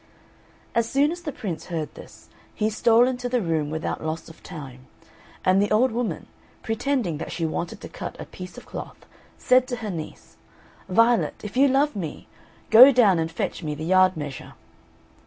As 0.73 0.89
soon 0.89 1.11
as 1.11 1.21
the 1.21 1.31
Prince 1.31 1.67
heard 1.67 1.93
this, 1.93 2.27
he 2.55 2.71
stole 2.71 3.07
into 3.07 3.29
the 3.29 3.39
room 3.39 3.69
without 3.69 4.03
loss 4.03 4.29
of 4.29 4.41
time; 4.41 4.87
and 5.45 5.61
the 5.61 5.69
old 5.69 5.91
woman, 5.91 6.25
pretending 6.63 7.19
that 7.19 7.31
she 7.31 7.45
wanted 7.45 7.81
to 7.81 7.87
cut 7.87 8.19
a 8.19 8.25
piece 8.25 8.57
of 8.57 8.65
cloth, 8.65 9.05
said 9.37 9.67
to 9.67 9.75
her 9.75 9.91
niece, 9.91 10.37
"Violet, 10.89 11.35
if 11.43 11.55
you 11.55 11.67
love 11.67 11.95
me, 11.95 12.27
go 12.71 12.91
down 12.91 13.19
and 13.19 13.31
fetch 13.31 13.61
me 13.61 13.75
the 13.75 13.85
yard 13.85 14.17
measure." 14.17 14.53